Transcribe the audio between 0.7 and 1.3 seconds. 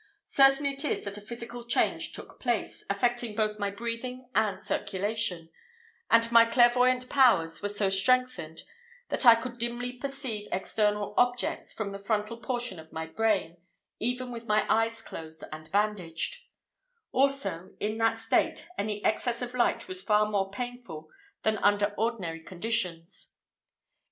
is that a